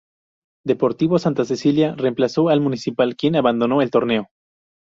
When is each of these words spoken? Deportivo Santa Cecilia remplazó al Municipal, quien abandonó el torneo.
Deportivo 0.65 1.19
Santa 1.19 1.45
Cecilia 1.45 1.93
remplazó 1.95 2.49
al 2.49 2.59
Municipal, 2.59 3.15
quien 3.15 3.35
abandonó 3.35 3.83
el 3.83 3.91
torneo. 3.91 4.29